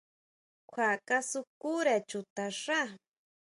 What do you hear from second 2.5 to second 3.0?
xá.